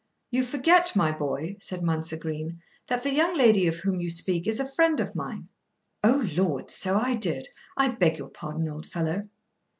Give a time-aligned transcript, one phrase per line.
[0.31, 4.47] "You forget, my boy," said Mounser Green, "that the young lady of whom you speak
[4.47, 5.47] is a friend of mine."
[6.03, 6.71] "Oh lord!
[6.71, 7.49] So I did.
[7.77, 9.29] I beg your pardon, old fellow."